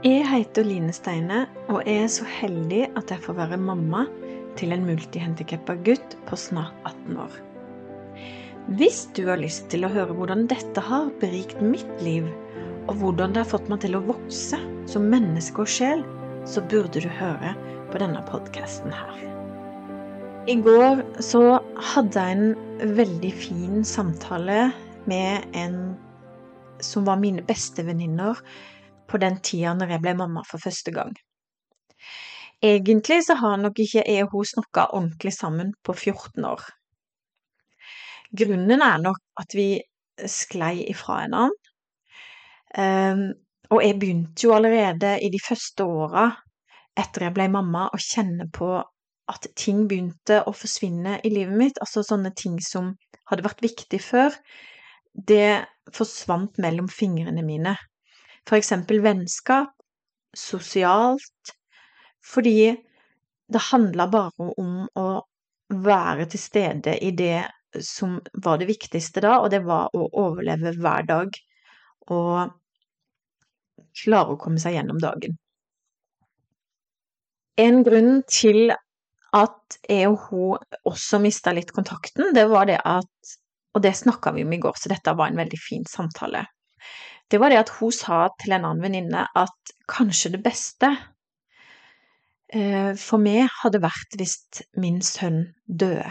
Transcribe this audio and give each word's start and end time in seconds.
Jeg 0.00 0.22
heter 0.24 0.64
Line 0.64 0.94
Steine, 0.96 1.42
og 1.68 1.82
jeg 1.84 2.06
er 2.06 2.06
så 2.08 2.24
heldig 2.24 2.86
at 2.96 3.10
jeg 3.12 3.20
får 3.20 3.34
være 3.36 3.58
mamma 3.60 4.06
til 4.56 4.72
en 4.72 4.86
multihandikappa 4.88 5.74
gutt 5.84 6.14
på 6.24 6.38
snart 6.40 6.72
18 6.88 7.18
år. 7.20 7.34
Hvis 8.80 9.02
du 9.12 9.26
har 9.28 9.42
lyst 9.42 9.66
til 9.68 9.84
å 9.84 9.90
høre 9.92 10.16
hvordan 10.16 10.46
dette 10.48 10.80
har 10.86 11.10
berikt 11.20 11.60
mitt 11.60 12.00
liv, 12.00 12.30
og 12.88 12.96
hvordan 13.02 13.36
det 13.36 13.42
har 13.42 13.50
fått 13.52 13.68
meg 13.68 13.84
til 13.84 13.98
å 13.98 14.02
vokse 14.08 14.62
som 14.88 15.10
menneske 15.12 15.66
og 15.66 15.68
sjel, 15.68 16.00
så 16.48 16.64
burde 16.64 17.04
du 17.04 17.12
høre 17.20 17.52
på 17.92 18.00
denne 18.00 18.24
podkasten 18.32 18.96
her. 18.96 19.22
I 20.48 20.56
går 20.64 21.04
så 21.20 21.44
hadde 21.92 22.24
jeg 22.24 22.40
en 22.40 22.92
veldig 22.96 23.36
fin 23.36 23.84
samtale 23.84 24.70
med 25.04 25.44
en 25.52 25.80
som 26.80 27.04
var 27.04 27.20
mine 27.20 27.44
bestevenninner 27.44 28.40
på 29.10 29.20
den 29.22 29.40
tida 29.44 29.74
når 29.76 29.96
jeg 29.96 30.04
ble 30.04 30.14
mamma 30.18 30.44
for 30.46 30.62
første 30.62 30.94
gang. 30.94 31.12
Egentlig 32.62 33.22
så 33.24 33.38
har 33.40 33.56
nok 33.60 33.78
ikke 33.80 34.04
jeg 34.04 34.26
og 34.26 34.34
hun 34.34 34.48
snakka 34.48 34.90
ordentlig 34.96 35.32
sammen 35.32 35.72
på 35.84 35.94
14 35.96 36.44
år. 36.44 36.64
Grunnen 38.36 38.84
er 38.84 39.00
nok 39.02 39.20
at 39.40 39.56
vi 39.56 39.80
sklei 40.28 40.84
ifra 40.90 41.22
hverandre. 41.22 41.50
Um, 42.78 43.22
og 43.74 43.82
jeg 43.82 43.96
begynte 43.98 44.44
jo 44.44 44.52
allerede 44.54 45.16
i 45.24 45.30
de 45.32 45.40
første 45.42 45.82
åra 45.86 46.28
etter 46.98 47.26
jeg 47.26 47.34
ble 47.34 47.48
mamma 47.50 47.88
å 47.90 47.98
kjenne 48.02 48.46
på 48.54 48.68
at 49.30 49.46
ting 49.58 49.84
begynte 49.90 50.40
å 50.46 50.54
forsvinne 50.54 51.18
i 51.24 51.32
livet 51.32 51.56
mitt. 51.56 51.80
Altså 51.82 52.04
sånne 52.06 52.32
ting 52.36 52.58
som 52.62 52.92
hadde 53.30 53.46
vært 53.46 53.62
viktig 53.64 54.00
før, 54.02 54.34
det 55.14 55.64
forsvant 55.94 56.58
mellom 56.62 56.90
fingrene 56.90 57.42
mine. 57.46 57.76
Eksempel 58.50 58.98
vennskap, 59.04 59.70
sosialt, 60.36 61.52
fordi 62.26 62.76
det 63.50 63.62
handla 63.70 64.06
bare 64.10 64.48
om 64.58 64.88
å 64.98 65.08
være 65.70 66.26
til 66.32 66.42
stede 66.42 66.96
i 66.98 67.12
det 67.14 67.44
som 67.86 68.18
var 68.42 68.58
det 68.58 68.66
viktigste 68.66 69.22
da, 69.22 69.36
og 69.38 69.50
det 69.54 69.62
var 69.66 69.94
å 69.94 70.08
overleve 70.18 70.74
hver 70.82 71.06
dag 71.06 71.38
og 72.10 72.50
klare 74.02 74.34
å 74.34 74.40
komme 74.40 74.58
seg 74.58 74.74
gjennom 74.74 74.98
dagen. 75.02 75.38
En 77.58 77.82
grunn 77.86 78.22
til 78.26 78.72
at 79.36 79.78
jeg 79.86 80.10
og 80.10 80.26
hun 80.26 80.78
også 80.90 81.20
mista 81.22 81.54
litt 81.54 81.70
kontakten, 81.76 82.32
det 82.34 82.48
var 82.50 82.66
det 82.66 82.80
at 82.84 83.36
Og 83.70 83.82
det 83.82 83.92
snakka 83.94 84.32
vi 84.34 84.42
om 84.42 84.52
i 84.52 84.58
går, 84.58 84.74
så 84.74 84.90
dette 84.90 85.12
var 85.14 85.30
en 85.30 85.36
veldig 85.38 85.58
fin 85.62 85.84
samtale 85.86 86.40
det 87.30 87.38
var 87.38 87.52
det 87.52 87.60
at 87.62 87.70
hun 87.78 87.92
sa 87.94 88.24
til 88.40 88.54
en 88.54 88.64
annen 88.66 88.82
venninne 88.82 89.26
at 89.38 89.74
kanskje 89.90 90.32
det 90.34 90.42
beste 90.42 90.90
eh, 92.54 92.96
for 92.98 93.22
meg 93.22 93.46
hadde 93.60 93.82
vært 93.84 94.16
hvis 94.18 94.34
min 94.82 94.98
sønn 95.04 95.44
døde. 95.66 96.10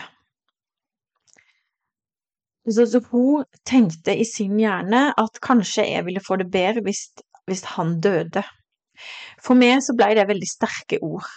Så, 2.69 3.01
hun 3.09 3.45
tenkte 3.65 4.13
i 4.13 4.25
sin 4.27 4.59
hjerne 4.61 5.09
at 5.17 5.41
kanskje 5.43 5.87
jeg 5.89 6.05
ville 6.05 6.23
få 6.23 6.37
det 6.39 6.51
bedre 6.53 6.83
hvis, 6.85 7.07
hvis 7.49 7.65
han 7.75 7.97
døde. 8.03 8.43
For 9.41 9.57
meg 9.57 9.81
så 9.83 9.95
ble 9.97 10.11
det 10.15 10.27
veldig 10.29 10.47
sterke 10.47 10.99
ord, 11.01 11.27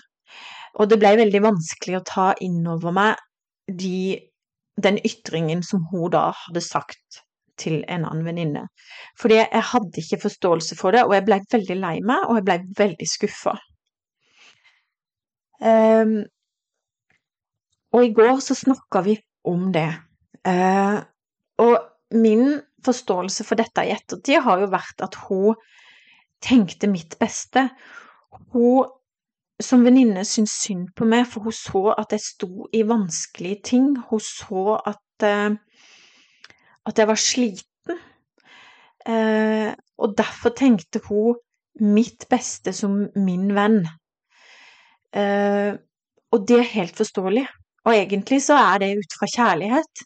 og 0.78 0.90
det 0.90 0.98
ble 1.00 1.14
veldig 1.20 1.42
vanskelig 1.44 1.98
å 1.98 2.06
ta 2.06 2.28
inn 2.42 2.66
over 2.68 2.94
meg 2.94 3.22
de, 3.70 4.18
den 4.82 4.98
ytringen 5.06 5.62
som 5.66 5.86
hun 5.90 6.10
da 6.12 6.28
hadde 6.36 6.64
sagt 6.64 7.22
til 7.60 7.82
en 7.88 8.06
annen 8.08 8.24
venninne. 8.26 8.66
Fordi 9.20 9.38
jeg 9.40 9.64
hadde 9.72 10.02
ikke 10.02 10.22
forståelse 10.24 10.78
for 10.78 10.96
det, 10.96 11.04
og 11.06 11.14
jeg 11.16 11.26
ble 11.26 11.40
veldig 11.52 11.78
lei 11.80 11.96
meg, 12.04 12.26
og 12.28 12.40
jeg 12.40 12.46
ble 12.48 12.58
veldig 12.78 13.08
skuffa. 13.08 13.56
Um, 15.62 15.68
ehm, 15.68 16.16
og 17.92 18.06
i 18.06 18.12
går 18.16 18.40
så 18.40 18.56
snakka 18.56 19.04
vi 19.06 19.18
om 19.48 19.68
det. 19.74 19.90
Uh, 20.48 21.02
og 21.62 21.76
min 22.16 22.60
forståelse 22.84 23.44
for 23.46 23.60
dette 23.60 23.84
i 23.86 23.92
ettertid 23.94 24.42
har 24.42 24.62
jo 24.62 24.72
vært 24.72 25.04
at 25.04 25.18
hun 25.28 25.60
tenkte 26.42 26.90
mitt 26.90 27.14
beste. 27.20 27.68
Hun 28.54 28.88
som 29.62 29.84
venninne 29.86 30.24
syntes 30.26 30.56
synd 30.64 30.88
på 30.98 31.06
meg, 31.06 31.28
for 31.30 31.46
hun 31.46 31.54
så 31.54 31.92
at 31.94 32.14
jeg 32.14 32.24
sto 32.24 32.66
i 32.74 32.82
vanskelige 32.88 33.60
ting. 33.72 33.92
Hun 34.08 34.22
så 34.24 34.78
at 34.88 35.26
uh, 35.28 35.54
at 36.88 36.98
jeg 36.98 37.08
var 37.08 37.20
sliten. 37.20 38.02
Eh, 39.06 39.70
og 40.02 40.14
derfor 40.18 40.54
tenkte 40.56 41.02
hun 41.08 41.38
mitt 41.82 42.26
beste 42.30 42.74
som 42.76 43.08
min 43.16 43.50
venn. 43.56 43.82
Eh, 45.14 45.74
og 46.32 46.46
det 46.48 46.58
er 46.60 46.74
helt 46.76 46.96
forståelig. 46.98 47.46
Og 47.86 47.94
egentlig 47.96 48.42
så 48.44 48.58
er 48.60 48.82
det 48.82 48.92
ut 49.00 49.16
fra 49.18 49.28
kjærlighet 49.30 50.04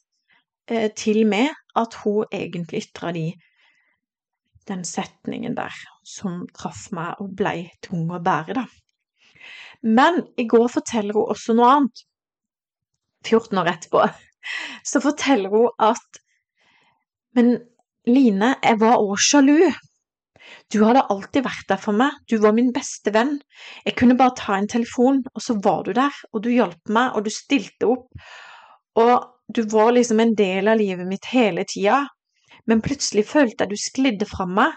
eh, 0.70 0.88
til 0.97 1.25
meg 1.28 1.53
at 1.76 1.97
hun 2.04 2.25
egentlig 2.32 2.86
ytra 2.86 3.12
de 3.16 3.31
den 4.66 4.82
setningen 4.82 5.54
der 5.54 5.75
som 6.03 6.41
traff 6.56 6.88
meg 6.91 7.20
og 7.22 7.36
blei 7.38 7.69
tung 7.86 8.09
å 8.10 8.19
bære, 8.19 8.56
da. 8.56 8.65
Men 9.86 10.25
i 10.34 10.47
går 10.50 10.66
forteller 10.72 11.15
hun 11.15 11.31
også 11.31 11.54
noe 11.54 11.69
annet. 11.76 12.00
14 13.26 13.60
år 13.60 13.70
etterpå 13.70 14.03
så 14.91 15.03
forteller 15.03 15.53
hun 15.53 15.69
at 15.82 16.20
men 17.36 17.56
Line, 18.06 18.52
jeg 18.62 18.78
var 18.78 19.00
òg 19.02 19.19
sjalu. 19.19 19.58
Du 20.70 20.78
hadde 20.86 21.02
alltid 21.10 21.42
vært 21.42 21.66
der 21.72 21.80
for 21.82 21.97
meg, 21.98 22.14
du 22.30 22.36
var 22.42 22.54
min 22.54 22.72
beste 22.74 23.10
venn. 23.14 23.36
Jeg 23.86 23.97
kunne 23.98 24.16
bare 24.19 24.36
ta 24.38 24.54
en 24.58 24.69
telefon, 24.70 25.24
og 25.34 25.42
så 25.42 25.56
var 25.62 25.82
du 25.86 25.92
der, 25.97 26.14
og 26.32 26.44
du 26.44 26.52
hjalp 26.52 26.92
meg, 26.94 27.14
og 27.14 27.26
du 27.26 27.32
stilte 27.34 27.88
opp. 27.91 28.28
Og 29.02 29.14
du 29.54 29.62
var 29.70 29.92
liksom 29.94 30.22
en 30.22 30.34
del 30.38 30.70
av 30.70 30.78
livet 30.78 31.06
mitt 31.06 31.26
hele 31.32 31.66
tida, 31.69 32.04
men 32.66 32.82
plutselig 32.82 33.26
følte 33.30 33.64
jeg 33.64 33.74
du 33.74 33.82
sklidde 33.82 34.28
fra 34.30 34.47
meg. 34.50 34.74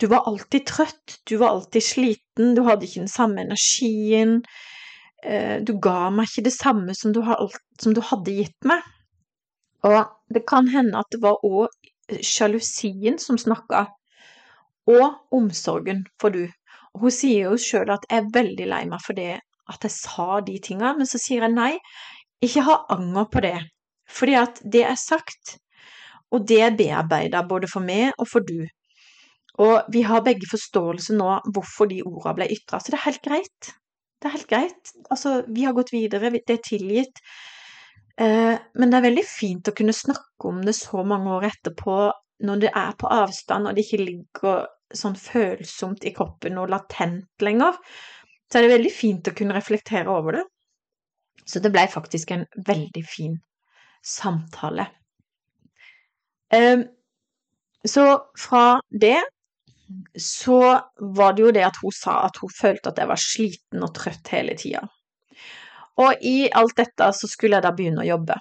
Du 0.00 0.06
var 0.12 0.28
alltid 0.30 0.68
trøtt, 0.68 1.18
du 1.28 1.38
var 1.40 1.56
alltid 1.56 1.84
sliten, 1.84 2.54
du 2.54 2.62
hadde 2.68 2.86
ikke 2.86 3.02
den 3.02 3.12
samme 3.12 3.42
energien. 3.42 4.38
Eh, 5.24 5.58
du 5.64 5.74
ga 5.82 6.12
meg 6.14 6.28
ikke 6.28 6.46
det 6.46 6.54
samme 6.54 6.94
som 6.94 7.12
du, 7.16 7.20
hadde 7.24 8.36
gitt 8.36 8.68
meg. 8.68 8.84
Og 9.88 9.98
det 10.34 10.44
kan 10.48 10.68
hende 10.68 11.00
at 11.00 11.10
det 11.12 11.20
var 11.22 11.40
òg 11.46 12.20
sjalusien 12.24 13.18
som 13.20 13.38
snakka, 13.40 13.86
og 14.88 15.34
omsorgen 15.34 16.06
for 16.20 16.32
du. 16.32 16.46
Og 16.94 17.06
hun 17.06 17.14
sier 17.14 17.50
jo 17.50 17.60
sjøl 17.60 17.92
at 17.92 18.06
jeg 18.08 18.22
er 18.22 18.32
veldig 18.34 18.68
lei 18.70 18.84
meg 18.88 19.04
for 19.04 19.18
det 19.18 19.36
at 19.68 19.84
jeg 19.84 19.92
sa 19.92 20.40
de 20.44 20.56
tinga, 20.64 20.94
men 20.96 21.08
så 21.08 21.20
sier 21.20 21.44
jeg 21.44 21.54
nei, 21.54 21.74
ikke 22.44 22.64
ha 22.64 22.78
anger 22.94 23.28
på 23.32 23.42
det, 23.44 23.56
fordi 24.08 24.36
at 24.40 24.60
det 24.64 24.84
er 24.88 24.98
sagt, 25.00 25.58
og 26.32 26.46
det 26.48 26.60
er 26.64 26.76
bearbeida 26.76 27.42
både 27.48 27.68
for 27.70 27.84
meg 27.84 28.12
og 28.16 28.28
for 28.30 28.44
du. 28.48 28.64
Og 29.58 29.90
vi 29.92 30.04
har 30.06 30.24
begge 30.24 30.48
forståelse 30.48 31.16
nå 31.18 31.28
hvorfor 31.54 31.90
de 31.90 32.00
orda 32.06 32.34
ble 32.38 32.48
ytra, 32.54 32.80
så 32.80 32.94
det 32.94 32.98
er 33.00 33.06
helt 33.08 33.24
greit. 33.24 33.70
Det 34.18 34.28
er 34.28 34.34
helt 34.34 34.50
greit. 34.50 34.92
Altså, 35.10 35.42
vi 35.54 35.64
har 35.66 35.74
gått 35.76 35.92
videre, 35.94 36.30
det 36.34 36.54
er 36.54 36.62
tilgitt. 36.64 37.20
Eh, 38.18 38.58
men 38.74 38.90
det 38.90 38.98
er 38.98 39.06
veldig 39.06 39.24
fint 39.26 39.70
å 39.70 39.74
kunne 39.78 39.94
snakke 39.94 40.50
om 40.50 40.60
det 40.66 40.74
så 40.74 41.04
mange 41.06 41.30
år 41.36 41.48
etterpå, 41.52 41.98
når 42.48 42.62
det 42.64 42.70
er 42.74 42.94
på 42.98 43.10
avstand 43.14 43.68
og 43.68 43.76
det 43.76 43.84
ikke 43.86 44.02
ligger 44.02 44.66
sånn 44.94 45.18
følsomt 45.18 46.06
i 46.08 46.14
kroppen 46.16 46.58
og 46.58 46.70
latent 46.72 47.44
lenger. 47.44 47.78
Så 48.48 48.58
er 48.58 48.66
det 48.66 48.74
veldig 48.76 48.92
fint 48.94 49.28
å 49.28 49.34
kunne 49.36 49.54
reflektere 49.54 50.10
over 50.10 50.38
det. 50.38 50.44
Så 51.48 51.60
det 51.64 51.72
ble 51.72 51.84
faktisk 51.90 52.32
en 52.34 52.46
veldig 52.66 53.04
fin 53.06 53.38
samtale. 54.04 54.88
Eh, 56.54 56.82
så 57.86 58.04
fra 58.38 58.80
det 58.90 59.18
så 60.20 60.60
var 60.98 61.32
det 61.36 61.42
jo 61.42 61.52
det 61.54 61.64
at 61.64 61.78
hun 61.82 61.94
sa 61.94 62.18
at 62.26 62.36
hun 62.42 62.52
følte 62.52 62.90
at 62.90 62.98
jeg 63.00 63.08
var 63.08 63.20
sliten 63.22 63.84
og 63.84 63.94
trøtt 63.96 64.32
hele 64.34 64.56
tida. 64.58 64.82
Og 65.98 66.22
i 66.22 66.48
alt 66.54 66.76
dette 66.78 67.10
så 67.16 67.30
skulle 67.30 67.58
jeg 67.58 67.66
da 67.66 67.74
begynne 67.74 68.04
å 68.04 68.08
jobbe. 68.08 68.38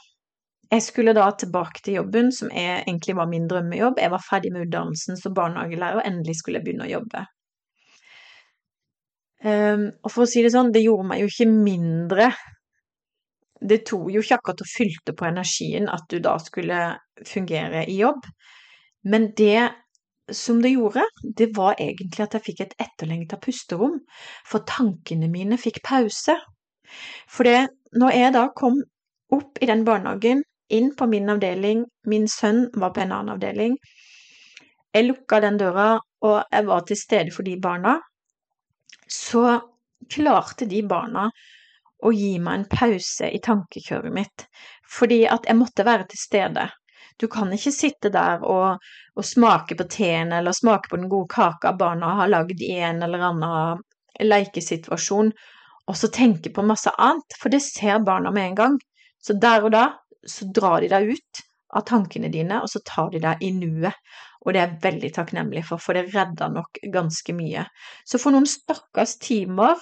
Jeg 0.68 0.84
skulle 0.84 1.16
da 1.16 1.30
tilbake 1.40 1.82
til 1.84 2.02
jobben, 2.02 2.30
som 2.36 2.52
egentlig 2.52 3.16
var 3.16 3.30
min 3.32 3.48
drømmejobb. 3.48 4.02
Jeg 4.04 4.12
var 4.12 4.24
ferdig 4.24 4.52
med 4.52 4.68
utdannelsen 4.68 5.20
som 5.20 5.36
barnehagelærer, 5.36 6.02
og 6.02 6.10
endelig 6.10 6.42
skulle 6.42 6.60
jeg 6.60 6.68
begynne 6.68 6.88
å 6.90 6.92
jobbe. 6.92 7.24
Um, 9.48 9.88
og 10.02 10.12
for 10.12 10.26
å 10.26 10.30
si 10.30 10.42
det 10.44 10.52
sånn, 10.52 10.74
det 10.74 10.82
gjorde 10.84 11.08
meg 11.12 11.20
jo 11.22 11.28
ikke 11.30 11.46
mindre 11.46 12.32
Det 13.62 13.84
tok 13.86 14.08
jo 14.10 14.24
ikke 14.24 14.40
akkurat 14.40 14.64
og 14.64 14.70
fylte 14.72 15.14
på 15.14 15.28
energien 15.28 15.86
at 15.94 16.08
du 16.10 16.18
da 16.26 16.34
skulle 16.42 16.80
fungere 17.26 17.84
i 17.90 18.00
jobb. 18.02 18.26
Men 19.06 19.32
det 19.38 19.70
som 20.34 20.60
det 20.62 20.74
gjorde, 20.76 21.06
det 21.38 21.48
var 21.56 21.78
egentlig 21.80 22.26
at 22.26 22.36
jeg 22.38 22.46
fikk 22.50 22.62
et 22.66 22.76
etterlengta 22.84 23.40
pusterom, 23.42 23.96
for 24.46 24.66
tankene 24.68 25.30
mine 25.32 25.58
fikk 25.58 25.80
pause. 25.88 26.36
For 27.28 27.48
det, 27.48 27.68
når 27.98 28.16
jeg 28.16 28.34
da 28.36 28.48
kom 28.56 28.82
opp 29.34 29.62
i 29.62 29.70
den 29.70 29.84
barnehagen, 29.88 30.44
inn 30.74 30.92
på 31.00 31.08
min 31.08 31.30
avdeling, 31.32 31.86
min 32.12 32.28
sønn 32.32 32.68
var 32.76 32.94
på 32.96 33.04
en 33.04 33.14
annen 33.16 33.36
avdeling, 33.36 33.78
jeg 34.96 35.06
lukka 35.08 35.40
den 35.44 35.60
døra, 35.60 35.90
og 36.26 36.38
jeg 36.52 36.66
var 36.68 36.86
til 36.88 36.98
stede 37.00 37.34
for 37.36 37.48
de 37.48 37.58
barna. 37.62 38.00
så 39.08 39.62
klarte 40.12 40.66
de 40.68 40.82
barna 40.84 41.30
å 42.04 42.12
gi 42.12 42.34
meg 42.44 42.60
en 42.60 42.66
pause 42.72 43.30
i 43.32 43.40
tankekjøret 43.40 44.14
mitt, 44.14 44.44
fordi 44.98 45.22
at 45.32 45.48
jeg 45.48 45.58
måtte 45.58 45.86
være 45.88 46.08
til 46.12 46.20
stede. 46.20 46.66
Du 47.18 47.28
kan 47.32 47.54
ikke 47.54 47.72
sitte 47.72 48.12
der 48.14 48.44
og, 48.46 48.84
og 49.16 49.26
smake 49.26 49.78
på 49.80 49.88
teen 49.90 50.34
eller 50.36 50.52
smake 50.54 50.92
på 50.92 51.00
den 51.00 51.10
gode 51.10 51.32
kaka 51.34 51.72
barna 51.80 52.14
har 52.20 52.34
lagd 52.34 52.62
i 52.62 52.74
en 52.78 53.02
eller 53.08 53.24
annen 53.30 53.82
lekesituasjon, 54.22 55.32
og 55.88 55.96
så 55.96 56.10
tenke 56.12 56.52
på 56.54 56.66
masse 56.68 56.92
annet, 57.00 57.36
for 57.40 57.54
det 57.54 57.64
ser 57.64 58.04
barna 58.06 58.32
med 58.36 58.52
en 58.52 58.58
gang. 58.62 58.80
Så 59.24 59.38
der 59.40 59.64
og 59.66 59.74
da 59.76 59.86
så 60.28 60.48
drar 60.54 60.82
de 60.84 60.90
deg 60.92 61.14
ut 61.16 61.44
av 61.76 61.86
tankene 61.88 62.32
dine, 62.32 62.60
og 62.64 62.72
så 62.72 62.82
tar 62.86 63.12
de 63.14 63.22
deg 63.24 63.44
i 63.44 63.52
nuet. 63.56 63.96
Og 64.44 64.54
det 64.54 64.62
er 64.62 64.68
jeg 64.68 64.84
veldig 64.84 65.12
takknemlig 65.16 65.64
for, 65.68 65.82
for 65.84 65.98
det 65.98 66.14
redda 66.14 66.50
nok 66.52 66.80
ganske 66.94 67.36
mye. 67.36 67.66
Så 68.08 68.20
for 68.22 68.36
noen 68.36 68.48
stakkars 68.48 69.18
timer, 69.24 69.80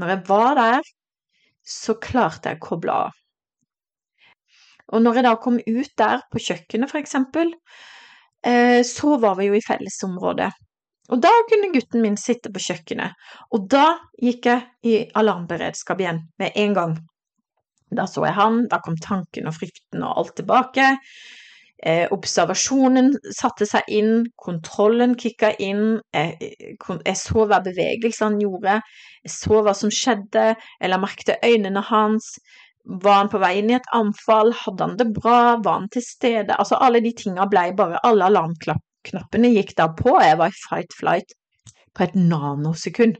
når 0.00 0.14
jeg 0.14 0.24
var 0.30 0.54
der, 0.58 0.92
så 1.66 1.94
klarte 2.02 2.50
jeg 2.50 2.58
å 2.58 2.64
koble 2.64 2.96
av. 3.06 3.16
Og 4.90 5.02
når 5.04 5.20
jeg 5.20 5.26
da 5.28 5.36
kom 5.38 5.60
ut 5.60 5.92
der 5.98 6.24
på 6.32 6.42
kjøkkenet, 6.42 6.90
for 6.90 6.98
eksempel, 6.98 7.52
eh, 8.46 8.80
så 8.86 9.14
var 9.22 9.36
vi 9.38 9.50
jo 9.50 9.58
i 9.58 9.62
fellesområdet. 9.62 10.50
Og 11.10 11.18
da 11.22 11.30
kunne 11.50 11.72
gutten 11.74 12.04
min 12.04 12.16
sitte 12.20 12.52
på 12.54 12.62
kjøkkenet, 12.62 13.18
og 13.50 13.66
da 13.72 13.86
gikk 14.22 14.46
jeg 14.46 14.66
i 14.86 14.96
alarmberedskap 15.18 16.02
igjen 16.02 16.22
med 16.38 16.54
en 16.62 16.76
gang. 16.76 16.96
Da 17.90 18.06
så 18.06 18.22
jeg 18.28 18.36
han, 18.36 18.64
da 18.70 18.78
kom 18.84 18.98
tanken 19.02 19.50
og 19.50 19.56
frykten 19.56 20.04
og 20.06 20.20
alt 20.22 20.36
tilbake. 20.38 20.92
Eh, 21.80 22.04
observasjonen 22.12 23.14
satte 23.32 23.66
seg 23.66 23.88
inn, 23.88 24.26
kontrollen 24.38 25.14
kicka 25.18 25.54
inn, 25.64 25.96
jeg, 26.12 26.50
jeg, 26.76 27.16
så 27.16 27.46
hva 27.48 27.62
bevegelse 27.64 28.26
han 28.26 28.36
gjorde, 28.42 28.76
jeg 29.24 29.32
så 29.32 29.62
hva 29.64 29.74
som 29.74 29.90
skjedde, 29.90 30.50
jeg 30.76 30.92
la 30.92 31.00
øynene 31.48 31.82
hans, 31.88 32.34
var 32.84 33.22
han 33.22 33.32
på 33.32 33.40
vei 33.40 33.54
inn 33.58 33.72
i 33.72 33.78
et 33.78 33.90
anfall, 33.96 34.52
hadde 34.60 34.86
han 34.86 34.98
det 35.00 35.08
bra, 35.16 35.56
var 35.64 35.80
han 35.80 35.88
til 35.88 36.04
stede, 36.04 36.52
altså 36.52 36.76
alle 36.76 37.00
de 37.00 37.14
tinga 37.16 37.48
ble 37.48 37.70
bare, 37.76 38.00
alle 38.04 38.28
alarmknappene 39.00 39.50
gikk 39.54 39.76
da 39.76 39.88
på, 39.88 40.20
jeg 40.20 40.38
var 40.38 40.48
i 40.48 40.62
fight-flight 40.68 41.34
på 41.94 42.04
et 42.04 42.14
nanosekund. 42.14 43.16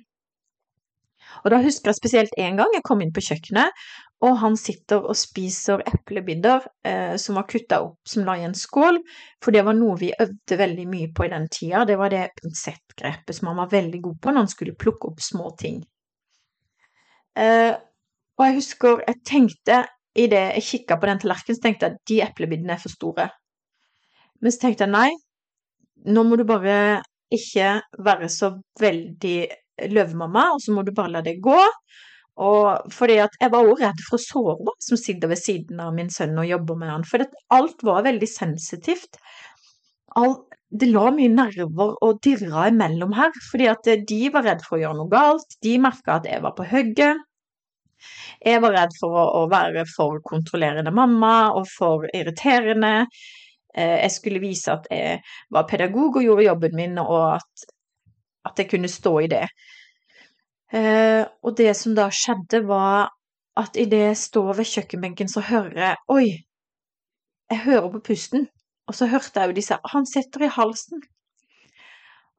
Og 1.44 1.50
da 1.50 1.60
husker 1.62 1.90
jeg 1.90 1.96
spesielt 1.96 2.32
en 2.38 2.56
gang 2.56 2.68
jeg 2.74 2.82
kom 2.84 3.00
inn 3.00 3.12
på 3.12 3.22
kjøkkenet, 3.22 3.70
og 4.20 4.36
han 4.36 4.56
sitter 4.56 5.00
og 5.00 5.16
spiser 5.16 5.80
eplebidder 5.86 6.66
eh, 6.84 7.16
som 7.16 7.36
var 7.36 7.46
kutta 7.48 7.80
opp 7.80 8.06
som 8.06 8.26
la 8.26 8.34
i 8.36 8.44
en 8.44 8.54
skål, 8.54 8.98
for 9.40 9.52
det 9.52 9.64
var 9.64 9.74
noe 9.78 9.96
vi 9.96 10.12
øvde 10.12 10.58
veldig 10.58 10.86
mye 10.90 11.08
på 11.14 11.24
i 11.24 11.30
den 11.32 11.48
tida. 11.48 11.86
Det 11.86 11.96
var 11.96 12.10
det 12.10 12.26
pinsettgrepet 12.36 13.38
som 13.38 13.48
han 13.48 13.62
var 13.62 13.70
veldig 13.72 14.02
god 14.02 14.18
på 14.20 14.34
når 14.34 14.44
han 14.44 14.52
skulle 14.52 14.76
plukke 14.76 15.08
opp 15.08 15.22
små 15.24 15.54
ting. 15.56 15.80
Eh, 17.38 17.72
og 18.36 18.46
jeg 18.46 18.58
husker 18.58 19.00
jeg 19.06 19.22
tenkte 19.24 19.80
idet 20.18 20.44
jeg 20.58 20.66
kikka 20.66 20.98
på 21.00 21.08
den 21.08 21.22
tallerkenen, 21.22 21.56
så 21.56 21.64
tenkte 21.64 21.86
jeg 21.86 21.94
at 21.94 22.06
de 22.10 22.20
eplebiddene 22.26 22.76
er 22.76 22.82
for 22.82 22.92
store. 22.92 23.30
Men 24.42 24.52
så 24.52 24.66
tenkte 24.66 24.84
jeg 24.84 24.92
nei, 24.92 25.10
nå 26.06 26.24
må 26.26 26.38
du 26.40 26.46
bare 26.48 27.00
ikke 27.30 27.78
være 28.02 28.28
så 28.32 28.54
veldig 28.80 29.38
løvemamma, 29.90 30.50
og 30.54 30.62
så 30.62 30.74
må 30.74 30.84
du 30.84 30.92
bare 30.96 31.14
la 31.16 31.24
det 31.24 31.38
gå. 31.44 31.60
Og 32.40 32.92
fordi 32.94 33.18
at 33.20 33.34
jeg 33.40 33.52
var 33.52 33.66
også 33.66 33.84
redd 33.84 34.02
for 34.06 34.16
å 34.16 34.24
såre 34.24 34.74
som 34.80 35.00
sitter 35.00 35.30
ved 35.30 35.40
siden 35.40 35.80
av 35.82 35.92
min 35.96 36.10
sønn 36.12 36.38
og 36.40 36.48
jobber 36.48 36.78
med 36.80 36.92
han, 36.92 37.06
for 37.06 37.24
alt 37.52 37.84
var 37.86 38.06
veldig 38.06 38.28
sensitivt. 38.28 39.20
Alt, 40.20 40.46
det 40.70 40.86
lå 40.86 41.08
mye 41.16 41.30
nerver 41.34 41.96
og 42.06 42.20
dirra 42.22 42.68
imellom 42.70 43.12
her, 43.16 43.34
fordi 43.50 43.66
at 43.72 43.88
de 44.06 44.20
var 44.32 44.46
redd 44.46 44.62
for 44.62 44.78
å 44.78 44.84
gjøre 44.84 44.98
noe 45.00 45.10
galt, 45.10 45.58
de 45.66 45.74
merka 45.82 46.20
at 46.20 46.28
jeg 46.30 46.44
var 46.44 46.54
på 46.56 46.66
hugget. 46.70 47.26
Jeg 48.40 48.62
var 48.64 48.72
redd 48.72 48.94
for 48.96 49.12
å, 49.12 49.24
å, 49.40 49.48
være 49.50 49.84
for 49.90 50.22
kontrollerende 50.24 50.92
mamma 50.94 51.50
og 51.58 51.66
for 51.68 52.06
irriterende. 52.16 53.08
Eh, 53.74 53.98
jeg 54.04 54.10
skulle 54.10 54.42
vise 54.42 54.72
at 54.72 54.86
jeg 54.90 55.20
var 55.50 55.68
pedagog 55.68 56.16
og 56.16 56.24
gjorde 56.24 56.46
jobben 56.48 56.76
min, 56.76 56.98
og 56.98 57.34
at, 57.34 57.66
at 58.44 58.58
jeg 58.58 58.70
kunne 58.70 58.88
stå 58.88 59.18
i 59.18 59.30
det. 59.30 59.46
Eh, 60.72 61.24
og 61.42 61.56
det 61.58 61.74
som 61.76 61.94
da 61.94 62.08
skjedde, 62.14 62.64
var 62.68 63.10
at 63.58 63.76
idet 63.76 64.04
jeg 64.06 64.16
står 64.16 64.52
ved 64.60 64.70
kjøkkenbenken, 64.72 65.28
så 65.28 65.40
hører 65.40 65.78
jeg 65.78 65.96
Oi! 66.08 66.26
Jeg 67.50 67.58
hører 67.64 67.90
på 67.90 68.00
pusten. 68.12 68.48
Og 68.86 68.94
så 68.94 69.06
hørte 69.06 69.40
jeg 69.40 69.50
jo 69.50 69.54
de 69.54 69.62
sa 69.62 69.78
Han 69.92 70.06
sitter 70.06 70.46
i 70.46 70.50
halsen. 70.54 71.02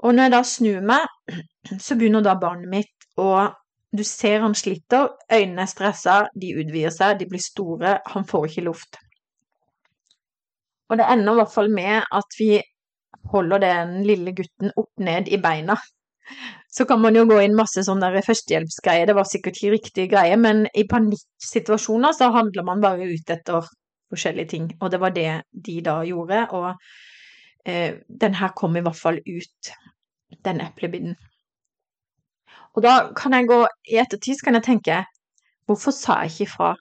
Og 0.03 0.15
når 0.15 0.23
jeg 0.23 0.31
da 0.33 0.43
snur 0.43 0.85
meg, 0.91 1.07
så 1.85 1.95
begynner 1.95 2.23
da 2.25 2.35
barnet 2.39 2.71
mitt 2.71 3.09
og 3.17 3.57
Du 3.91 4.05
ser 4.07 4.39
han 4.39 4.53
sliter, 4.55 5.09
øynene 5.27 5.65
er 5.65 5.67
stressa, 5.67 6.13
de 6.41 6.53
utvider 6.61 6.93
seg, 6.95 7.17
de 7.19 7.25
blir 7.27 7.41
store, 7.43 7.97
han 8.07 8.23
får 8.23 8.45
ikke 8.47 8.63
luft. 8.63 9.00
Og 10.91 10.99
det 10.99 11.07
ender 11.07 11.33
i 11.33 11.41
hvert 11.41 11.55
fall 11.55 11.71
med 11.71 12.03
at 12.03 12.37
vi 12.39 12.51
holder 13.31 13.63
den 13.63 13.97
lille 14.03 14.35
gutten 14.35 14.73
opp 14.75 14.91
ned 14.99 15.29
i 15.31 15.39
beina 15.41 15.77
så 16.71 16.85
kan 16.85 17.01
man 17.01 17.15
jo 17.15 17.25
gå 17.27 17.37
inn 17.43 17.55
masse 17.57 17.83
sånne 17.83 18.09
førstehjelpsgreier, 18.23 19.09
det 19.09 19.15
var 19.17 19.27
sikkert 19.27 19.57
ikke 19.59 19.73
riktig 19.75 20.07
greie, 20.13 20.37
men 20.39 20.63
i 20.77 20.85
panikksituasjoner 20.87 22.15
så 22.15 22.31
handler 22.31 22.67
man 22.67 22.83
bare 22.83 23.09
ut 23.11 23.33
etter 23.35 23.67
forskjellige 24.11 24.51
ting, 24.53 24.69
og 24.79 24.93
det 24.93 25.01
var 25.03 25.15
det 25.15 25.31
de 25.51 25.79
da 25.83 25.97
gjorde, 26.07 26.45
og 26.55 27.67
eh, 27.67 27.99
den 28.23 28.37
her 28.39 28.55
kom 28.55 28.77
i 28.79 28.83
hvert 28.85 28.99
fall 28.99 29.19
ut, 29.19 29.73
den 30.47 30.63
eplebidden. 30.63 31.17
Og 32.71 32.85
da 32.85 32.95
kan 33.17 33.35
jeg 33.35 33.49
gå, 33.51 33.59
i 33.91 33.99
ettertid 33.99 34.39
kan 34.45 34.55
jeg 34.55 34.67
tenke, 34.69 35.01
hvorfor 35.67 35.91
sa 35.95 36.21
jeg 36.21 36.31
ikke 36.31 36.47
ifra? 36.47 36.71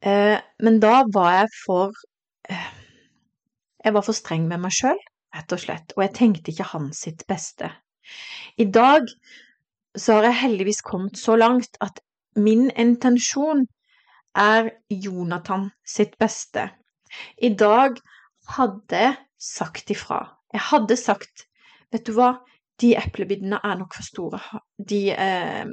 Eh, 0.00 0.38
men 0.64 0.80
da 0.80 1.02
var 1.12 1.42
jeg 1.42 1.52
for 1.66 2.06
Jeg 3.84 3.96
var 3.96 4.04
for 4.04 4.16
streng 4.16 4.46
med 4.48 4.62
meg 4.64 4.74
sjøl, 4.76 4.98
rett 5.36 5.54
og 5.54 5.62
slett, 5.62 5.94
og 5.96 6.04
jeg 6.04 6.14
tenkte 6.18 6.52
ikke 6.52 6.70
hans 6.72 7.04
sitt 7.06 7.24
beste. 7.30 7.70
I 8.60 8.66
dag 8.68 9.08
så 9.98 10.18
har 10.18 10.28
jeg 10.28 10.40
heldigvis 10.44 10.82
kommet 10.86 11.18
så 11.18 11.36
langt 11.38 11.78
at 11.84 12.02
min 12.36 12.68
intensjon 12.78 13.64
er 14.38 14.70
Jonathan 14.90 15.70
sitt 15.86 16.16
beste. 16.18 16.68
I 17.42 17.50
dag 17.58 17.98
hadde 18.56 19.02
jeg 19.04 19.16
sagt 19.40 19.90
ifra. 19.90 20.20
Jeg 20.52 20.62
hadde 20.70 20.96
sagt, 20.98 21.46
vet 21.90 22.06
du 22.06 22.14
hva, 22.14 22.34
de 22.80 22.94
eplebitene 22.98 23.60
er 23.64 23.78
nok 23.80 23.96
for 23.96 24.06
store. 24.06 24.40
De, 24.78 25.00
eh, 25.12 25.66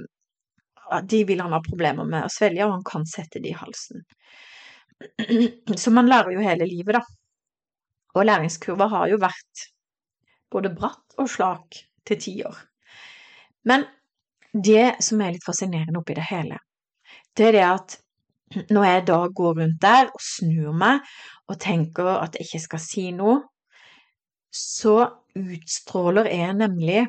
de 1.03 1.21
vil 1.27 1.41
han 1.43 1.53
ha 1.55 1.61
problemer 1.63 2.07
med 2.07 2.25
å 2.25 2.31
svelge, 2.31 2.65
og 2.65 2.79
han 2.79 2.87
kan 2.87 3.05
sette 3.09 3.41
de 3.43 3.53
i 3.53 3.57
halsen. 3.57 4.03
Så 5.83 5.93
man 5.93 6.09
lærer 6.09 6.33
jo 6.33 6.43
hele 6.43 6.67
livet, 6.67 6.97
da. 6.97 7.03
Og 8.17 8.25
læringskurva 8.25 8.87
har 8.89 9.11
jo 9.11 9.19
vært 9.21 9.67
både 10.53 10.71
bratt 10.73 11.17
og 11.21 11.29
slak 11.29 11.77
til 12.07 12.21
tiår. 12.23 12.57
Men 13.67 13.85
det 14.53 14.95
som 15.03 15.21
er 15.21 15.35
litt 15.35 15.45
fascinerende 15.45 15.99
oppi 16.01 16.15
det 16.17 16.25
hele, 16.31 16.57
det 17.37 17.49
er 17.49 17.57
det 17.57 17.65
at 17.67 17.97
når 18.71 18.83
jeg 18.87 19.03
da 19.09 19.17
går 19.39 19.57
rundt 19.59 19.81
der 19.83 20.07
og 20.07 20.21
snur 20.23 20.73
meg 20.73 21.03
og 21.51 21.59
tenker 21.59 22.09
at 22.15 22.37
jeg 22.37 22.47
ikke 22.47 22.63
skal 22.63 22.81
si 22.81 23.05
noe, 23.15 23.41
så 24.55 24.95
utstråler 25.37 26.29
jeg 26.31 26.55
nemlig 26.57 27.01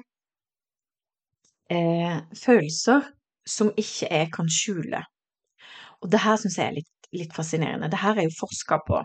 eh, 1.70 2.18
følelser 2.36 3.06
som 3.48 3.70
ikke 3.76 4.10
jeg 4.10 4.32
kan 4.34 4.50
skjule. 4.52 5.04
Og 6.02 6.10
det 6.12 6.20
her 6.22 6.36
syns 6.40 6.58
jeg 6.58 6.66
er 6.66 6.76
litt, 6.80 7.08
litt, 7.14 7.32
fascinerende. 7.34 7.88
Det 7.90 8.02
her 8.02 8.18
er 8.18 8.28
jo 8.28 8.36
forska 8.40 8.80
på. 8.86 9.00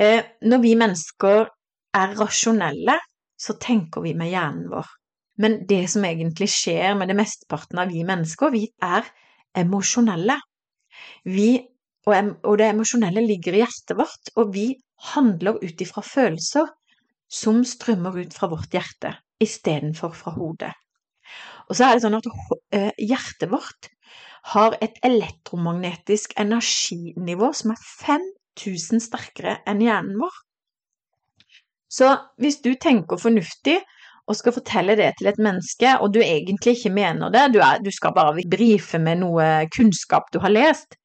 Eh, 0.00 0.22
når 0.42 0.62
vi 0.62 0.74
mennesker 0.78 1.48
er 1.94 2.14
rasjonelle, 2.18 2.96
så 3.38 3.56
tenker 3.60 4.02
vi 4.04 4.14
med 4.18 4.32
hjernen 4.32 4.70
vår. 4.72 4.88
Men 5.42 5.60
det 5.68 5.84
som 5.90 6.06
egentlig 6.06 6.48
skjer 6.52 6.94
med 6.98 7.10
det 7.10 7.18
mesteparten 7.18 7.80
av 7.82 7.90
vi 7.90 8.04
mennesker, 8.06 8.52
vi 8.54 8.66
er 8.82 9.06
emosjonelle. 9.58 10.38
Vi, 11.26 11.48
og 12.06 12.58
det 12.60 12.70
emosjonelle 12.70 13.24
ligger 13.26 13.56
i 13.56 13.62
hjertet 13.62 13.98
vårt, 13.98 14.30
og 14.38 14.54
vi 14.54 14.68
handler 15.14 15.58
ut 15.62 15.82
ifra 15.82 16.04
følelser 16.06 16.70
som 17.30 17.64
strømmer 17.66 18.18
ut 18.22 18.34
fra 18.36 18.48
vårt 18.52 18.74
hjerte, 18.74 19.14
istedenfor 19.42 20.14
fra 20.14 20.34
hodet. 20.36 20.70
Og 21.68 21.78
så 21.78 21.88
er 21.88 21.96
det 21.96 22.04
sånn 22.04 22.18
at 22.18 22.28
eh, 22.76 22.90
hjertet 23.00 23.50
vårt 23.50 23.88
har 24.52 24.76
et 24.84 24.98
elektromagnetisk 25.06 26.34
energinivå 26.38 27.50
som 27.56 27.72
er 27.72 27.80
5000 28.60 29.02
sterkere 29.02 29.58
enn 29.68 29.82
hjernen 29.84 30.18
vår. 30.20 30.34
Så 31.94 32.10
hvis 32.42 32.60
du 32.62 32.72
tenker 32.80 33.20
fornuftig 33.20 33.78
og 34.24 34.38
skal 34.38 34.54
fortelle 34.56 34.96
det 34.98 35.12
til 35.18 35.28
et 35.30 35.40
menneske, 35.42 35.96
og 36.00 36.14
du 36.14 36.20
egentlig 36.24 36.78
ikke 36.78 36.94
mener 36.94 37.32
det, 37.34 37.48
du, 37.54 37.60
er, 37.62 37.82
du 37.84 37.90
skal 37.92 38.14
bare 38.16 38.44
brife 38.50 38.98
med 38.98 39.20
noe 39.20 39.66
kunnskap 39.74 40.30
du 40.32 40.40
har 40.42 40.54
lest, 40.54 40.96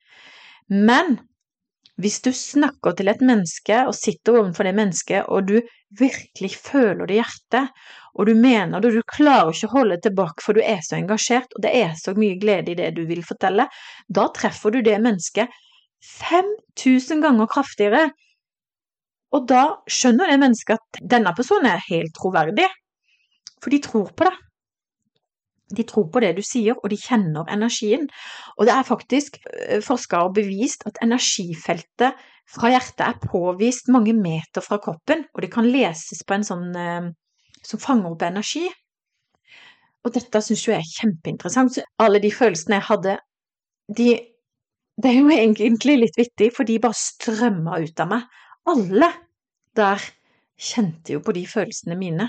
men 0.69 1.19
hvis 1.99 2.21
du 2.23 2.31
snakker 2.31 2.95
til 2.95 3.11
et 3.11 3.21
menneske 3.25 3.81
og 3.89 3.95
sitter 3.97 4.39
overfor 4.39 4.69
det 4.69 4.75
mennesket, 4.77 5.25
og 5.27 5.49
du 5.49 5.57
virkelig 5.99 6.53
føler 6.55 7.09
det 7.09 7.17
i 7.17 7.19
hjertet, 7.19 7.73
og 8.15 8.29
du 8.29 8.35
mener 8.39 8.79
det, 8.79 8.93
du 8.95 9.03
klarer 9.03 9.51
ikke 9.51 9.67
å 9.67 9.73
holde 9.73 9.99
tilbake, 10.05 10.43
for 10.45 10.55
du 10.55 10.63
er 10.63 10.79
så 10.85 10.95
engasjert, 10.95 11.51
og 11.55 11.65
det 11.65 11.73
er 11.75 11.91
så 11.99 12.15
mye 12.15 12.39
glede 12.39 12.71
i 12.71 12.77
det 12.79 12.93
du 12.95 13.03
vil 13.09 13.25
fortelle, 13.27 13.67
da 14.07 14.29
treffer 14.35 14.73
du 14.73 14.79
det 14.85 14.95
mennesket 15.03 15.51
5000 16.03 17.23
ganger 17.23 17.49
kraftigere. 17.51 18.09
Og 19.35 19.47
da 19.49 19.63
skjønner 19.89 20.31
det 20.31 20.39
mennesket 20.41 20.79
at 20.79 21.01
denne 21.15 21.33
personen 21.37 21.69
er 21.69 21.83
helt 21.89 22.15
troverdig, 22.17 22.67
for 23.61 23.73
de 23.73 23.81
tror 23.83 24.09
på 24.15 24.25
det. 24.29 24.37
De 25.77 25.85
tror 25.85 26.07
på 26.09 26.21
det 26.23 26.31
du 26.39 26.41
sier, 26.41 26.73
og 26.79 26.89
de 26.89 26.97
kjenner 26.97 27.45
energien. 27.53 28.07
Og 28.57 28.65
det 28.65 28.73
er 28.73 28.87
faktisk 28.87 29.37
eh, 29.53 29.83
forskere 29.85 30.31
bevist 30.33 30.87
at 30.89 30.97
energifeltet 31.05 32.17
fra 32.49 32.71
hjertet 32.73 33.05
er 33.05 33.19
påvist 33.21 33.91
mange 33.93 34.15
meter 34.17 34.65
fra 34.65 34.79
kroppen, 34.81 35.27
og 35.35 35.43
det 35.45 35.51
kan 35.53 35.69
leses 35.69 36.23
på 36.25 36.39
en 36.39 36.47
sånn 36.47 36.71
eh, 36.73 37.11
som 37.61 37.81
fanger 37.83 38.15
opp 38.15 38.25
energi. 38.25 38.65
Og 40.07 40.15
dette 40.15 40.41
syns 40.41 40.65
jeg 40.65 40.79
er 40.79 40.93
kjempeinteressant. 40.95 41.81
Alle 42.01 42.21
de 42.23 42.31
følelsene 42.33 42.79
jeg 42.79 42.87
hadde, 42.87 43.17
de 43.99 44.09
Det 44.99 45.11
er 45.11 45.19
jo 45.21 45.31
egentlig 45.31 45.95
litt 46.01 46.17
vittig, 46.19 46.49
for 46.55 46.67
de 46.67 46.79
bare 46.83 46.97
strømma 46.97 47.79
ut 47.79 48.01
av 48.03 48.09
meg. 48.11 48.25
Alle 48.67 49.09
der 49.77 50.03
kjente 50.59 51.15
jo 51.15 51.21
på 51.23 51.33
de 51.37 51.45
følelsene 51.47 51.95
mine. 51.99 52.27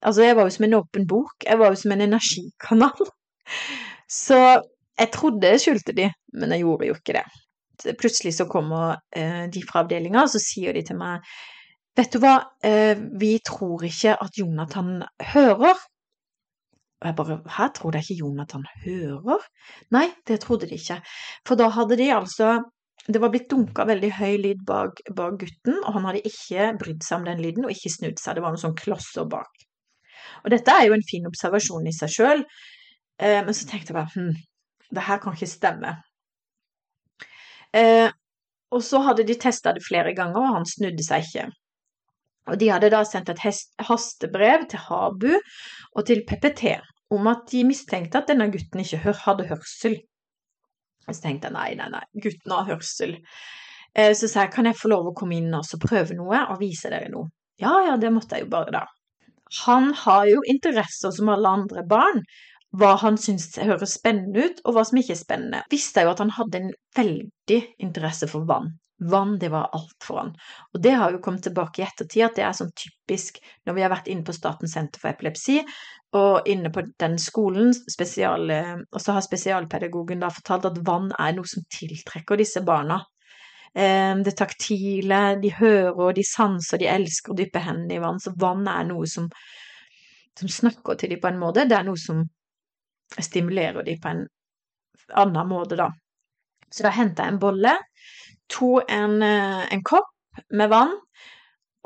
Altså, 0.00 0.24
jeg 0.24 0.36
var 0.38 0.48
jo 0.48 0.54
som 0.54 0.66
en 0.66 0.78
åpen 0.78 1.06
bok. 1.08 1.44
Jeg 1.44 1.60
var 1.60 1.74
jo 1.74 1.80
som 1.82 1.92
en 1.92 2.06
energikanal. 2.06 3.10
Så 4.22 4.38
jeg 5.00 5.12
trodde 5.14 5.52
jeg 5.52 5.62
skjulte 5.62 5.94
de, 5.96 6.08
men 6.36 6.52
jeg 6.54 6.64
gjorde 6.64 6.88
jo 6.88 6.96
ikke 6.96 7.16
det. 7.20 7.26
Plutselig 8.00 8.34
så 8.36 8.44
kommer 8.50 8.98
eh, 9.16 9.46
de 9.52 9.62
fra 9.64 9.84
avdelinga, 9.84 10.26
og 10.26 10.32
så 10.34 10.40
sier 10.42 10.76
de 10.76 10.82
til 10.84 10.98
meg 11.00 11.24
Vet 11.96 12.12
du 12.14 12.20
hva, 12.22 12.34
eh, 12.64 12.98
vi 13.18 13.32
tror 13.44 13.82
ikke 13.84 14.12
at 14.22 14.36
Jonathan 14.38 15.00
hører. 15.32 15.80
Og 17.00 17.08
jeg 17.08 17.16
bare 17.16 17.38
Hæ, 17.56 17.70
tror 17.74 17.96
jeg 17.96 18.04
ikke 18.04 18.20
Jonathan 18.24 18.66
hører? 18.84 19.46
Nei, 19.90 20.10
det 20.28 20.40
trodde 20.40 20.68
de 20.68 20.76
ikke. 20.76 21.00
For 21.48 21.56
da 21.56 21.70
hadde 21.72 21.96
de 21.96 22.12
altså 22.14 22.58
det 23.08 23.20
var 23.22 23.30
blitt 23.32 23.48
dunka 23.50 23.86
veldig 23.88 24.10
høy 24.12 24.34
lyd 24.42 24.60
bak, 24.68 25.00
bak, 25.16 25.38
gutten, 25.40 25.78
og 25.86 25.94
han 25.96 26.04
hadde 26.04 26.20
ikke 26.28 26.66
brydd 26.82 27.04
seg 27.06 27.20
om 27.20 27.24
den 27.30 27.40
lyden 27.40 27.64
og 27.64 27.72
ikke 27.72 27.92
snudd 27.94 28.20
seg. 28.20 28.36
Det 28.36 28.44
var 28.44 28.52
noen 28.52 28.60
sånn 28.60 28.76
klosser 28.76 29.24
bak. 29.30 29.64
Og 30.44 30.52
dette 30.52 30.74
er 30.74 30.86
jo 30.86 30.96
en 30.96 31.06
fin 31.08 31.26
observasjon 31.28 31.88
i 31.88 31.94
seg 31.96 32.12
sjøl, 32.12 32.44
eh, 33.24 33.40
men 33.46 33.56
så 33.56 33.66
tenkte 33.68 33.94
jeg 33.94 33.96
bare 33.96 34.12
hm, 34.12 34.36
det 34.90 35.06
her 35.06 35.22
kan 35.22 35.36
ikke 35.36 35.48
stemme. 35.48 35.94
Eh, 37.76 38.10
og 38.70 38.84
så 38.86 39.00
hadde 39.06 39.26
de 39.26 39.38
testa 39.40 39.72
det 39.74 39.82
flere 39.86 40.12
ganger, 40.14 40.42
og 40.42 40.60
han 40.60 40.68
snudde 40.68 41.06
seg 41.06 41.26
ikke. 41.26 41.48
Og 42.50 42.58
de 42.60 42.70
hadde 42.72 42.90
da 42.92 43.02
sendt 43.06 43.30
et 43.32 43.42
hastebrev 43.88 44.66
til 44.70 44.82
Habu 44.88 45.32
og 45.34 46.06
til 46.06 46.24
PPT 46.28 46.76
om 47.14 47.26
at 47.30 47.48
de 47.50 47.64
mistenkte 47.66 48.20
at 48.20 48.30
denne 48.30 48.50
gutten 48.52 48.82
ikke 48.82 49.14
hadde 49.24 49.48
hørsel. 49.50 49.98
Så 51.08 51.18
tenkte 51.24 51.48
jeg 51.48 51.56
nei, 51.56 51.70
nei, 51.78 51.88
nei, 51.90 52.04
gutten 52.22 52.54
har 52.54 52.68
hørsel. 52.68 53.16
Eh, 53.98 54.12
så 54.14 54.28
sa 54.30 54.46
jeg 54.46 54.54
kan 54.54 54.68
jeg 54.68 54.78
få 54.78 54.92
lov 54.92 55.10
å 55.10 55.16
komme 55.16 55.40
inn 55.40 55.54
og 55.56 55.66
prøve 55.82 56.14
noe 56.18 56.44
og 56.52 56.60
vise 56.62 56.92
dere 56.92 57.10
noe. 57.10 57.30
Ja, 57.60 57.72
ja, 57.88 57.96
det 58.00 58.12
måtte 58.14 58.38
jeg 58.38 58.46
jo 58.46 58.52
bare, 58.54 58.72
da. 58.72 58.84
Han 59.64 59.90
har 60.04 60.28
jo 60.30 60.44
interesser 60.48 61.10
som 61.12 61.32
alle 61.32 61.50
andre 61.50 61.82
barn. 61.88 62.22
Hva 62.78 62.94
han 63.02 63.16
syns 63.18 63.48
høres 63.58 63.96
spennende 63.98 64.44
ut, 64.46 64.60
og 64.62 64.76
hva 64.76 64.84
som 64.86 65.00
ikke 65.00 65.16
er 65.16 65.18
spennende. 65.18 65.62
Visste 65.72 66.00
jeg 66.00 66.06
jo 66.06 66.12
at 66.12 66.22
han 66.22 66.30
hadde 66.36 66.60
en 66.60 66.70
veldig 66.94 67.58
interesse 67.82 68.28
for 68.30 68.46
vann. 68.46 68.70
Vann, 69.00 69.38
det 69.40 69.48
var 69.48 69.70
alt 69.72 70.04
for 70.04 70.20
han. 70.20 70.34
Og 70.74 70.82
det 70.84 70.92
har 71.00 71.14
jo 71.14 71.22
kommet 71.24 71.46
tilbake 71.46 71.80
i 71.80 71.86
ettertid, 71.86 72.24
at 72.26 72.36
det 72.36 72.44
er 72.44 72.56
sånn 72.56 72.72
typisk 72.76 73.38
når 73.64 73.76
vi 73.76 73.84
har 73.84 73.92
vært 73.92 74.10
inne 74.12 74.26
på 74.26 74.34
Statens 74.36 74.74
senter 74.76 75.00
for 75.00 75.12
epilepsi, 75.12 75.60
og 76.18 76.48
inne 76.50 76.72
på 76.74 76.82
den 77.00 77.16
skolen, 77.22 77.72
spesial, 77.72 78.50
og 78.50 78.98
så 79.00 79.14
har 79.16 79.24
spesialpedagogen 79.24 80.20
da 80.24 80.28
fortalt 80.34 80.68
at 80.68 80.82
vann 80.86 81.08
er 81.16 81.36
noe 81.36 81.48
som 81.48 81.64
tiltrekker 81.72 82.40
disse 82.40 82.64
barna. 82.66 82.98
Ehm, 83.74 84.24
det 84.26 84.36
taktile, 84.36 85.36
de 85.42 85.52
hører, 85.54 86.12
de 86.12 86.24
sanser, 86.26 86.82
de 86.82 86.90
elsker 86.90 87.32
å 87.32 87.38
dyppe 87.38 87.62
hendene 87.62 87.96
i 87.96 88.02
vann. 88.02 88.18
Så 88.20 88.34
vann 88.36 88.66
er 88.68 88.84
noe 88.88 89.06
som, 89.06 89.28
som 90.38 90.50
snakker 90.50 90.98
til 90.98 91.14
dem 91.14 91.22
på 91.22 91.30
en 91.30 91.40
måte. 91.40 91.68
Det 91.70 91.78
er 91.78 91.86
noe 91.86 92.00
som 92.00 92.24
stimulerer 93.14 93.86
dem 93.86 94.00
på 94.02 94.10
en 94.10 94.24
annen 95.22 95.48
måte, 95.48 95.78
da. 95.78 95.88
Så 96.70 96.86
da 96.86 96.92
henta 96.94 97.26
jeg 97.26 97.34
en 97.34 97.42
bolle, 97.42 97.72
tok 98.50 98.90
en, 98.90 99.20
eh, 99.22 99.66
en 99.74 99.84
kopp 99.86 100.10
med 100.50 100.70
vann 100.72 100.96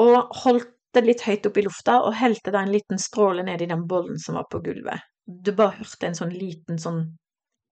og 0.03 0.39
holdt 0.45 0.71
det 0.95 1.03
litt 1.05 1.25
høyt 1.27 1.47
opp 1.49 1.59
i 1.59 1.65
lufta 1.67 1.99
og 2.07 2.17
helte 2.19 2.53
da 2.55 2.63
en 2.63 2.73
liten 2.73 3.01
stråle 3.03 3.43
ned 3.47 3.63
i 3.63 3.71
den 3.71 3.87
bollen 3.91 4.19
som 4.23 4.39
var 4.39 4.47
på 4.51 4.61
gulvet. 4.63 5.03
Du 5.27 5.53
bare 5.57 5.79
hørte 5.79 6.07
en 6.07 6.19
sånn 6.19 6.35
liten 6.35 6.79
sånn 6.79 7.03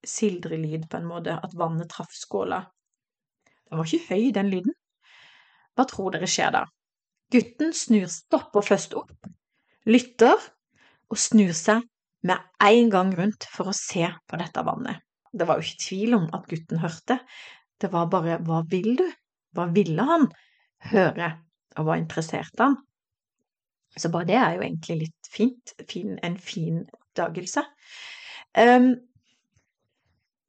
sildrelyd 0.07 0.89
på 0.91 0.99
en 0.99 1.07
måte, 1.07 1.37
at 1.39 1.55
vannet 1.55 1.91
traff 1.93 2.11
skåla. 2.17 2.65
Den 3.71 3.79
var 3.79 3.87
ikke 3.87 4.15
høy, 4.17 4.33
den 4.35 4.51
lyden. 4.51 4.75
Hva 5.77 5.87
tror 5.89 6.11
dere 6.15 6.29
skjer 6.29 6.51
da? 6.57 6.65
Gutten 7.33 7.71
snur, 7.77 8.09
stopper 8.11 8.67
først 8.67 8.97
opp, 8.99 9.13
lytter 9.89 10.37
og 11.09 11.21
snur 11.21 11.55
seg 11.57 11.87
med 12.29 12.43
en 12.67 12.91
gang 12.93 13.15
rundt 13.17 13.47
for 13.51 13.71
å 13.71 13.77
se 13.77 14.05
på 14.29 14.41
dette 14.41 14.65
vannet. 14.67 15.01
Det 15.33 15.47
var 15.49 15.59
jo 15.59 15.65
ikke 15.65 15.85
tvil 15.87 16.19
om 16.19 16.27
at 16.37 16.45
gutten 16.51 16.83
hørte, 16.83 17.21
det 17.83 17.93
var 17.93 18.09
bare 18.13 18.39
hva 18.47 18.63
vil 18.71 18.95
du? 19.01 19.07
Hva 19.57 19.69
ville 19.75 20.07
han 20.09 20.29
høre, 20.93 21.29
og 21.77 21.87
hva 21.87 21.99
interesserte 22.01 22.65
han? 22.65 22.79
Så 23.97 24.09
bare 24.13 24.29
det 24.31 24.39
er 24.41 24.55
jo 24.57 24.65
egentlig 24.65 24.99
litt 25.03 25.33
fint, 25.33 25.75
fin, 25.89 26.17
en 26.25 26.39
fin 26.41 26.81
oppdagelse. 26.97 27.65
Um, 28.57 28.95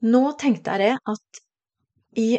nå 0.07 0.21
tenkte 0.39 0.75
jeg 0.75 0.83
det 0.83 1.11
at 1.11 1.41
i 2.19 2.29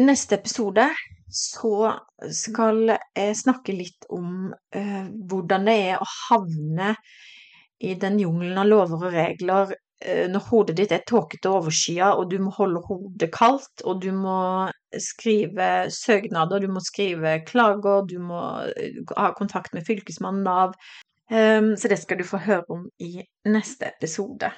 neste 0.00 0.38
episode 0.38 0.86
så 1.32 1.94
skal 2.34 2.84
jeg 2.88 3.40
snakke 3.40 3.74
litt 3.76 4.06
om 4.14 4.50
uh, 4.52 5.08
hvordan 5.30 5.68
det 5.68 5.76
er 5.90 6.00
å 6.00 6.12
havne 6.28 6.94
i 7.84 7.94
den 8.00 8.18
jungelen 8.20 8.58
av 8.58 8.68
lover 8.68 9.04
og 9.08 9.14
regler 9.14 9.74
når 10.04 10.44
hodet 10.50 10.76
ditt 10.78 10.92
er 10.94 11.02
tåkete 11.10 11.50
og 11.50 11.64
overskya, 11.64 12.12
og 12.20 12.28
du 12.30 12.36
må 12.42 12.52
holde 12.54 12.84
hodet 12.86 13.32
kaldt, 13.34 13.82
og 13.82 14.02
du 14.04 14.12
må 14.14 14.68
skrive 14.96 15.90
søknader, 15.90 16.62
du 16.62 16.70
må 16.72 16.80
skrive 16.84 17.40
klager, 17.48 18.06
du 18.06 18.18
må 18.22 18.42
uh, 18.62 19.12
ha 19.18 19.32
kontakt 19.36 19.74
med 19.74 19.86
Fylkesmannen, 19.86 20.46
Nav. 20.46 20.76
Um, 21.30 21.74
så 21.76 21.90
det 21.90 21.98
skal 22.00 22.20
du 22.20 22.24
få 22.24 22.40
høre 22.40 22.64
om 22.72 22.86
i 23.02 23.18
neste 23.44 23.90
episode. 23.90 24.52